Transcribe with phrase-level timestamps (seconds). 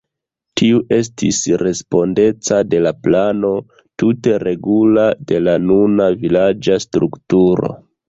[0.59, 3.53] Tiu estis respondeca de la plano
[4.05, 7.77] tute regula de la nuna vilaĝa strukturo.